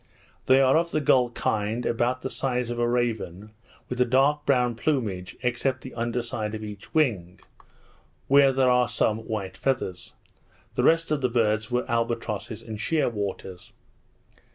They 0.47 0.59
are 0.61 0.77
of 0.77 0.89
the 0.89 0.99
gull 0.99 1.29
kind, 1.29 1.85
about 1.85 2.23
the 2.23 2.29
size 2.31 2.71
of 2.71 2.79
a 2.79 2.87
raven, 2.87 3.51
with 3.87 4.01
a 4.01 4.03
dark 4.05 4.47
brown 4.47 4.73
plumage, 4.73 5.37
except 5.43 5.81
the 5.81 5.93
under 5.93 6.23
side 6.23 6.55
of 6.55 6.63
each 6.63 6.91
wing, 6.95 7.39
where 8.27 8.51
there 8.51 8.71
are 8.71 8.89
some 8.89 9.19
white 9.19 9.55
feathers. 9.57 10.13
The 10.73 10.81
rest 10.81 11.11
of 11.11 11.21
the 11.21 11.29
birds 11.29 11.69
were 11.69 11.85
albatrosses 11.87 12.63
and 12.63 12.81
sheer 12.81 13.09
waters. 13.09 13.73